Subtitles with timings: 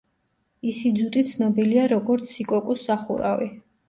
[0.69, 3.51] ისიძუტი ცნობილია როგორც „სიკოკუს სახურავი“.